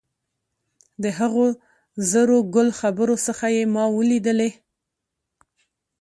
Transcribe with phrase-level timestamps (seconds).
[1.03, 1.45] د هغو
[2.11, 4.49] زرو ګل خبرو څخه چې ما ولیدلې.